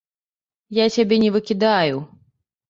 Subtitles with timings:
[0.77, 1.95] Я цябе не выкідаю.